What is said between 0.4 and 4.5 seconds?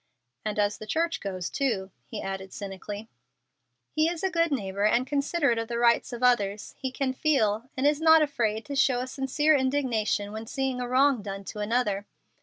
"And as the church goes, too," he added, cynically. "He is a